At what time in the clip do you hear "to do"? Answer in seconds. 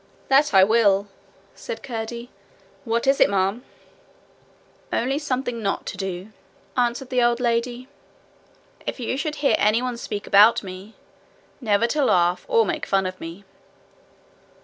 5.85-6.31